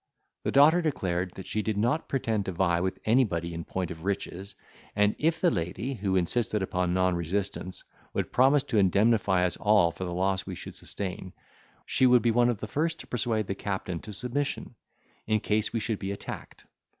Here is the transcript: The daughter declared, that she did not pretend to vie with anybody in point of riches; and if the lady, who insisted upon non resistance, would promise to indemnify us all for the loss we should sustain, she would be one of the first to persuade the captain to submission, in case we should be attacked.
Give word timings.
The 0.41 0.51
daughter 0.51 0.81
declared, 0.81 1.35
that 1.35 1.45
she 1.45 1.61
did 1.61 1.77
not 1.77 2.09
pretend 2.09 2.45
to 2.45 2.51
vie 2.53 2.81
with 2.81 2.97
anybody 3.05 3.53
in 3.53 3.63
point 3.65 3.91
of 3.91 4.03
riches; 4.03 4.55
and 4.95 5.15
if 5.19 5.39
the 5.39 5.51
lady, 5.51 5.93
who 5.93 6.15
insisted 6.15 6.63
upon 6.63 6.95
non 6.95 7.13
resistance, 7.13 7.83
would 8.11 8.31
promise 8.31 8.63
to 8.63 8.79
indemnify 8.79 9.45
us 9.45 9.57
all 9.57 9.91
for 9.91 10.05
the 10.05 10.11
loss 10.15 10.43
we 10.43 10.55
should 10.55 10.73
sustain, 10.73 11.33
she 11.85 12.07
would 12.07 12.23
be 12.23 12.31
one 12.31 12.49
of 12.49 12.57
the 12.59 12.65
first 12.67 12.99
to 13.01 13.05
persuade 13.05 13.45
the 13.45 13.53
captain 13.53 13.99
to 13.99 14.11
submission, 14.11 14.73
in 15.27 15.39
case 15.39 15.71
we 15.71 15.79
should 15.79 15.99
be 15.99 16.11
attacked. 16.11 16.65